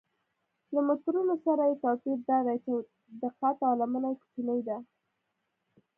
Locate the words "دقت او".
3.21-3.73